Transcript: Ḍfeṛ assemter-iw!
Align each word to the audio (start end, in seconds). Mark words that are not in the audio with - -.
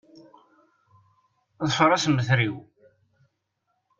Ḍfeṛ 1.67 1.91
assemter-iw! 1.91 2.55